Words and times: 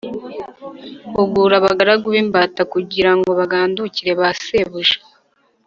Hugura 1.15 1.55
abagaragu 1.61 2.05
b’imbata 2.13 2.61
kugira 2.73 3.11
ngo 3.17 3.29
bagandukire 3.39 4.11
ba 4.19 4.29
shebuja 4.41 4.97